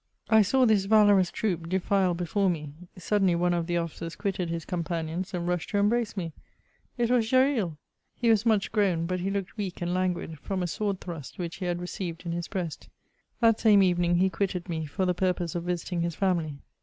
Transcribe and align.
I 0.31 0.41
saw 0.41 0.65
this 0.65 0.85
valorous 0.85 1.29
troop 1.29 1.69
defile 1.69 2.15
before 2.15 2.49
me: 2.49 2.73
suddenly 2.97 3.35
one 3.35 3.53
of 3.53 3.67
the 3.67 3.77
officers 3.77 4.15
quitted 4.15 4.49
his 4.49 4.65
companions, 4.65 5.31
and 5.31 5.47
rushed 5.47 5.69
to 5.69 5.77
embrace 5.77 6.17
me. 6.17 6.33
It 6.97 7.11
was 7.11 7.29
Gesril! 7.29 7.77
He 8.15 8.31
was 8.31 8.43
much 8.43 8.71
grown, 8.71 9.05
but 9.05 9.19
he 9.19 9.29
looked 9.29 9.57
weak 9.57 9.79
and. 9.79 9.93
languid, 9.93 10.39
from 10.39 10.63
a 10.63 10.65
sword 10.67 11.01
thrust 11.01 11.37
which 11.37 11.57
he 11.57 11.65
had 11.65 11.79
received 11.79 12.25
in 12.25 12.31
his 12.31 12.47
breast. 12.47 12.89
That 13.41 13.59
same 13.59 13.83
evening 13.83 14.15
he 14.15 14.31
quitted 14.31 14.67
me, 14.67 14.87
for 14.87 15.05
the 15.05 15.13
purpose 15.13 15.53
of 15.53 15.65
visiting 15.65 16.01
his 16.01 16.15
family. 16.15 16.57